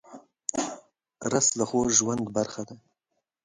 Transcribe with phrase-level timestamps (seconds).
[1.31, 2.75] رس د خوږ ژوند برخه ده